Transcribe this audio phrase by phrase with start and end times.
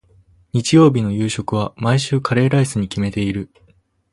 [0.51, 3.51] 日曜日の夕食は、毎週カレーライスに決めている。